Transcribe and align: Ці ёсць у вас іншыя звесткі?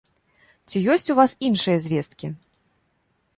Ці 0.71 0.81
ёсць 0.93 1.05
у 1.15 1.17
вас 1.19 1.35
іншыя 1.49 1.77
звесткі? 1.85 2.31